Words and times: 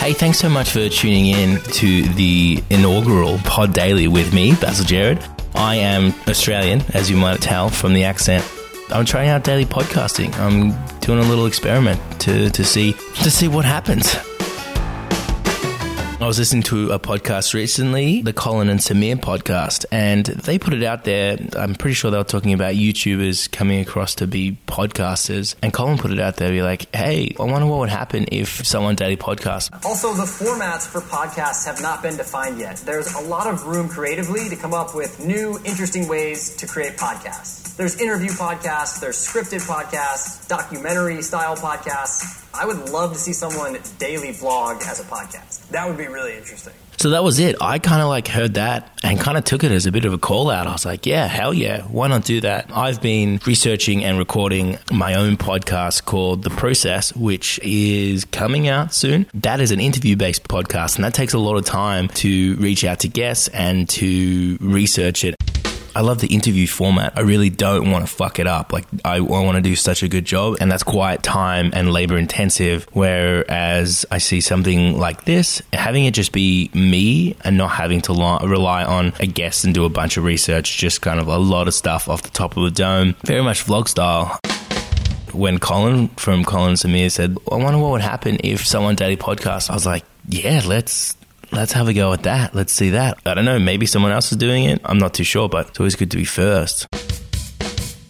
Hey, 0.00 0.14
thanks 0.14 0.38
so 0.38 0.48
much 0.48 0.70
for 0.70 0.88
tuning 0.88 1.26
in 1.26 1.60
to 1.74 2.02
the 2.14 2.64
inaugural 2.70 3.36
Pod 3.44 3.74
Daily 3.74 4.08
with 4.08 4.32
me, 4.32 4.54
Basil 4.54 4.86
Gerard. 4.86 5.22
I 5.54 5.74
am 5.74 6.14
Australian, 6.26 6.80
as 6.94 7.10
you 7.10 7.18
might 7.18 7.42
tell 7.42 7.68
from 7.68 7.92
the 7.92 8.04
accent. 8.04 8.42
I'm 8.88 9.04
trying 9.04 9.28
out 9.28 9.44
daily 9.44 9.66
podcasting. 9.66 10.34
I'm 10.38 10.70
doing 11.00 11.18
a 11.18 11.28
little 11.28 11.44
experiment 11.44 12.00
to, 12.22 12.48
to 12.48 12.64
see 12.64 12.94
to 13.22 13.30
see 13.30 13.46
what 13.46 13.66
happens. 13.66 14.16
I 16.20 16.26
was 16.26 16.38
listening 16.38 16.64
to 16.64 16.92
a 16.92 16.98
podcast 16.98 17.54
recently, 17.54 18.20
the 18.20 18.34
Colin 18.34 18.68
and 18.68 18.78
Samir 18.78 19.16
podcast, 19.16 19.86
and 19.90 20.26
they 20.26 20.58
put 20.58 20.74
it 20.74 20.82
out 20.82 21.04
there. 21.04 21.38
I'm 21.56 21.74
pretty 21.74 21.94
sure 21.94 22.10
they 22.10 22.18
were 22.18 22.24
talking 22.24 22.52
about 22.52 22.74
YouTubers 22.74 23.50
coming 23.50 23.80
across 23.80 24.16
to 24.16 24.26
be 24.26 24.58
podcasters. 24.66 25.54
And 25.62 25.72
Colin 25.72 25.96
put 25.96 26.10
it 26.10 26.20
out 26.20 26.36
there, 26.36 26.50
be 26.50 26.60
like, 26.60 26.94
hey, 26.94 27.34
I 27.40 27.44
wonder 27.44 27.66
what 27.66 27.78
would 27.78 27.88
happen 27.88 28.26
if 28.30 28.66
someone 28.66 28.96
daily 28.96 29.16
podcast. 29.16 29.82
Also, 29.86 30.12
the 30.12 30.24
formats 30.24 30.86
for 30.86 31.00
podcasts 31.00 31.64
have 31.64 31.80
not 31.80 32.02
been 32.02 32.18
defined 32.18 32.58
yet. 32.58 32.76
There's 32.76 33.14
a 33.14 33.22
lot 33.22 33.46
of 33.46 33.66
room 33.66 33.88
creatively 33.88 34.50
to 34.50 34.56
come 34.56 34.74
up 34.74 34.94
with 34.94 35.24
new, 35.24 35.58
interesting 35.64 36.06
ways 36.06 36.54
to 36.56 36.66
create 36.66 36.98
podcasts. 36.98 37.76
There's 37.76 37.98
interview 37.98 38.28
podcasts, 38.28 39.00
there's 39.00 39.16
scripted 39.16 39.66
podcasts, 39.66 40.46
documentary 40.48 41.22
style 41.22 41.56
podcasts. 41.56 42.36
I 42.52 42.66
would 42.66 42.90
love 42.90 43.12
to 43.12 43.18
see 43.18 43.32
someone 43.32 43.78
daily 43.98 44.32
vlog 44.32 44.82
as 44.82 45.00
a 45.00 45.04
podcast. 45.04 45.68
That 45.68 45.88
would 45.88 45.96
be 45.96 46.08
really 46.10 46.36
interesting. 46.36 46.74
So 47.00 47.10
that 47.10 47.24
was 47.24 47.38
it. 47.38 47.56
I 47.62 47.78
kind 47.78 48.02
of 48.02 48.08
like 48.08 48.28
heard 48.28 48.54
that 48.54 48.90
and 49.02 49.18
kind 49.18 49.38
of 49.38 49.44
took 49.44 49.64
it 49.64 49.72
as 49.72 49.86
a 49.86 49.92
bit 49.92 50.04
of 50.04 50.12
a 50.12 50.18
call 50.18 50.50
out. 50.50 50.66
I 50.66 50.72
was 50.72 50.84
like, 50.84 51.06
yeah, 51.06 51.26
hell 51.26 51.54
yeah, 51.54 51.80
why 51.84 52.08
not 52.08 52.24
do 52.24 52.42
that? 52.42 52.70
I've 52.74 53.00
been 53.00 53.40
researching 53.46 54.04
and 54.04 54.18
recording 54.18 54.78
my 54.92 55.14
own 55.14 55.38
podcast 55.38 56.04
called 56.04 56.42
The 56.42 56.50
Process, 56.50 57.16
which 57.16 57.58
is 57.62 58.26
coming 58.26 58.68
out 58.68 58.92
soon. 58.92 59.24
That 59.32 59.60
is 59.60 59.70
an 59.70 59.80
interview 59.80 60.14
based 60.14 60.46
podcast, 60.46 60.96
and 60.96 61.04
that 61.04 61.14
takes 61.14 61.32
a 61.32 61.38
lot 61.38 61.56
of 61.56 61.64
time 61.64 62.08
to 62.08 62.56
reach 62.56 62.84
out 62.84 63.00
to 63.00 63.08
guests 63.08 63.48
and 63.48 63.88
to 63.90 64.58
research 64.60 65.24
it. 65.24 65.36
I 66.00 66.02
love 66.02 66.18
the 66.18 66.28
interview 66.28 66.66
format. 66.66 67.12
I 67.14 67.20
really 67.20 67.50
don't 67.50 67.90
want 67.90 68.08
to 68.08 68.10
fuck 68.10 68.38
it 68.38 68.46
up. 68.46 68.72
Like 68.72 68.86
I, 69.04 69.16
I 69.16 69.20
want 69.20 69.56
to 69.56 69.60
do 69.60 69.76
such 69.76 70.02
a 70.02 70.08
good 70.08 70.24
job, 70.24 70.56
and 70.58 70.72
that's 70.72 70.82
quite 70.82 71.22
time 71.22 71.72
and 71.74 71.92
labor 71.92 72.16
intensive. 72.16 72.88
Whereas 72.94 74.06
I 74.10 74.16
see 74.16 74.40
something 74.40 74.98
like 74.98 75.26
this, 75.26 75.60
having 75.74 76.06
it 76.06 76.14
just 76.14 76.32
be 76.32 76.70
me 76.72 77.36
and 77.44 77.58
not 77.58 77.72
having 77.72 78.00
to 78.00 78.12
rely 78.14 78.82
on 78.82 79.12
a 79.20 79.26
guest 79.26 79.66
and 79.66 79.74
do 79.74 79.84
a 79.84 79.90
bunch 79.90 80.16
of 80.16 80.24
research, 80.24 80.78
just 80.78 81.02
kind 81.02 81.20
of 81.20 81.28
a 81.28 81.36
lot 81.36 81.68
of 81.68 81.74
stuff 81.74 82.08
off 82.08 82.22
the 82.22 82.30
top 82.30 82.56
of 82.56 82.62
the 82.62 82.70
dome, 82.70 83.14
very 83.26 83.42
much 83.42 83.66
vlog 83.66 83.86
style 83.86 84.40
when 85.34 85.58
Colin 85.58 86.08
from 86.16 86.46
Colin 86.46 86.74
Samir 86.76 87.10
said, 87.10 87.36
I 87.52 87.56
wonder 87.56 87.78
what 87.78 87.90
would 87.90 88.00
happen 88.00 88.38
if 88.42 88.66
someone 88.66 88.94
did 88.94 89.10
a 89.10 89.22
podcast, 89.22 89.68
I 89.68 89.74
was 89.74 89.84
like, 89.84 90.04
yeah, 90.26 90.62
let's 90.66 91.14
let's 91.52 91.72
have 91.72 91.88
a 91.88 91.92
go 91.92 92.12
at 92.12 92.22
that. 92.24 92.54
Let's 92.54 92.72
see 92.72 92.90
that. 92.90 93.18
I 93.26 93.34
don't 93.34 93.44
know, 93.44 93.58
maybe 93.58 93.86
someone 93.86 94.12
else 94.12 94.32
is 94.32 94.38
doing 94.38 94.64
it. 94.64 94.80
I'm 94.84 94.98
not 94.98 95.14
too 95.14 95.24
sure, 95.24 95.48
but 95.48 95.68
it's 95.68 95.80
always 95.80 95.96
good 95.96 96.10
to 96.12 96.16
be 96.16 96.24
first. 96.24 96.86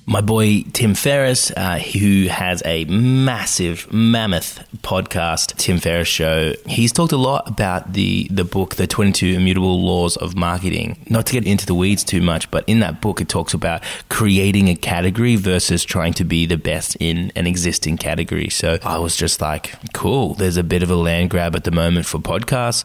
My 0.06 0.20
boy 0.20 0.64
Tim 0.72 0.94
Ferriss, 0.94 1.52
uh, 1.56 1.78
who 1.78 2.26
has 2.26 2.64
a 2.64 2.84
massive, 2.86 3.92
mammoth 3.92 4.66
podcast, 4.78 5.56
Tim 5.56 5.78
Ferriss 5.78 6.08
Show, 6.08 6.54
he's 6.66 6.90
talked 6.90 7.12
a 7.12 7.16
lot 7.16 7.48
about 7.48 7.92
the, 7.92 8.26
the 8.28 8.42
book, 8.42 8.74
The 8.74 8.88
22 8.88 9.26
Immutable 9.36 9.80
Laws 9.80 10.16
of 10.16 10.34
Marketing. 10.36 10.98
Not 11.08 11.26
to 11.26 11.34
get 11.34 11.46
into 11.46 11.64
the 11.64 11.76
weeds 11.76 12.02
too 12.02 12.20
much, 12.20 12.50
but 12.50 12.64
in 12.66 12.80
that 12.80 13.00
book, 13.00 13.20
it 13.20 13.28
talks 13.28 13.54
about 13.54 13.84
creating 14.08 14.66
a 14.68 14.74
category 14.74 15.36
versus 15.36 15.84
trying 15.84 16.14
to 16.14 16.24
be 16.24 16.44
the 16.44 16.58
best 16.58 16.96
in 16.98 17.30
an 17.36 17.46
existing 17.46 17.96
category. 17.96 18.48
So 18.48 18.80
I 18.82 18.98
was 18.98 19.14
just 19.14 19.40
like, 19.40 19.76
cool, 19.92 20.34
there's 20.34 20.56
a 20.56 20.64
bit 20.64 20.82
of 20.82 20.90
a 20.90 20.96
land 20.96 21.30
grab 21.30 21.54
at 21.54 21.62
the 21.62 21.70
moment 21.70 22.06
for 22.06 22.18
podcasts. 22.18 22.84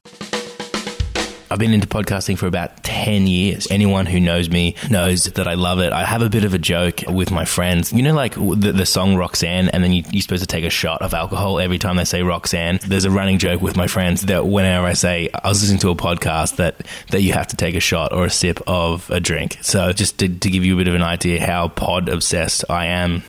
I've 1.56 1.60
been 1.60 1.74
into 1.74 1.88
podcasting 1.88 2.38
for 2.38 2.48
about 2.48 2.84
10 2.84 3.28
years. 3.28 3.66
Anyone 3.72 4.08
who 4.08 4.20
knows 4.20 4.50
me 4.50 4.76
knows 4.90 5.24
that 5.24 5.48
I 5.48 5.54
love 5.54 5.80
it. 5.80 5.94
I 5.94 6.04
have 6.04 6.22
a 6.22 6.28
bit 6.28 6.44
of 6.44 6.54
a 6.54 6.58
joke 6.58 7.04
with 7.08 7.32
my 7.32 7.46
friends. 7.46 7.94
You 7.94 8.04
know, 8.04 8.14
like 8.14 8.34
the, 8.34 8.74
the 8.76 8.86
song 8.86 9.16
Roxanne, 9.16 9.70
and 9.70 9.82
then 9.82 9.94
you, 9.94 10.04
you're 10.12 10.22
supposed 10.22 10.44
to 10.44 10.48
take 10.48 10.66
a 10.66 10.70
shot 10.70 11.02
of 11.02 11.14
alcohol 11.14 11.62
every 11.62 11.78
time 11.78 11.96
they 11.96 12.04
say 12.04 12.24
Roxanne. 12.24 12.80
There's 12.86 13.06
a 13.06 13.10
running 13.10 13.40
joke 13.40 13.62
with 13.62 13.78
my 13.78 13.88
friends 13.88 14.24
that 14.24 14.46
whenever 14.46 14.86
I 14.86 14.92
say 14.92 15.30
I 15.34 15.48
was 15.48 15.62
listening 15.62 15.80
to 15.80 15.92
a 15.92 15.96
podcast, 15.96 16.58
that, 16.58 16.86
that 17.12 17.22
you 17.22 17.32
have 17.32 17.48
to 17.48 17.56
take 17.56 17.76
a 17.76 17.80
shot 17.80 18.12
or 18.12 18.26
a 18.26 18.30
sip 18.30 18.60
of 18.68 19.10
a 19.10 19.22
drink. 19.22 19.58
So 19.62 19.94
just 19.94 20.18
to, 20.18 20.28
to 20.28 20.50
give 20.50 20.66
you 20.66 20.74
a 20.74 20.78
bit 20.78 20.90
of 20.90 20.96
an 20.96 21.04
idea 21.04 21.40
how 21.40 21.70
pod 21.70 22.10
obsessed 22.10 22.66
I 22.70 22.88
am 22.88 23.24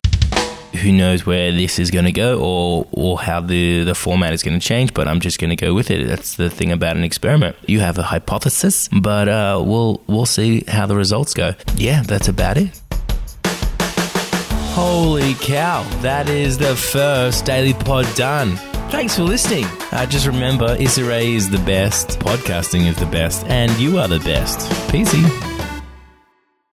who 0.77 0.93
knows 0.93 1.27
where 1.27 1.51
this 1.53 1.79
is 1.79 1.91
going 1.91 2.05
to 2.05 2.13
go 2.13 2.39
or 2.41 2.87
or 2.93 3.19
how 3.19 3.41
the 3.41 3.85
the 3.85 3.95
format 3.95 4.33
is 4.33 4.43
going 4.43 4.59
to 4.59 4.65
change 4.65 4.95
but 4.95 5.09
i'm 5.09 5.21
just 5.21 5.39
going 5.39 5.51
to 5.51 5.57
go 5.57 5.75
with 5.75 5.91
it. 5.91 6.07
That's 6.07 6.37
the 6.37 6.51
thing 6.51 6.73
about 6.73 6.97
an 6.97 7.05
experiment. 7.05 7.57
You 7.67 7.81
have 7.81 7.99
a 7.99 8.03
hypothesis 8.03 8.89
but 8.89 9.29
uh, 9.29 9.63
we'll 9.65 10.01
we'll 10.07 10.27
see 10.27 10.65
how 10.69 10.87
the 10.87 10.97
results 10.97 11.35
go. 11.35 11.55
Yeah 11.77 12.03
that's 12.03 12.29
about 12.29 12.57
it. 12.59 12.81
Holy 14.77 15.33
cow. 15.35 15.83
That 16.03 16.29
is 16.29 16.59
the 16.59 16.77
first 16.77 17.47
daily 17.47 17.73
pod 17.73 18.07
done. 18.15 18.57
Thanks 18.91 19.17
for 19.17 19.23
listening. 19.23 19.65
Uh, 19.91 20.05
just 20.07 20.27
remember, 20.27 20.77
Issa 20.79 21.03
Rae 21.03 21.33
is 21.33 21.51
the 21.51 21.59
best, 21.59 22.19
podcasting 22.21 22.87
is 22.87 22.97
the 22.97 23.07
best, 23.07 23.45
and 23.47 23.73
you 23.79 23.99
are 23.99 24.07
the 24.07 24.21
best. 24.21 24.61
Peasy. 24.91 25.56